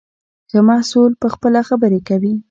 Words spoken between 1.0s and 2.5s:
پخپله خبرې کوي.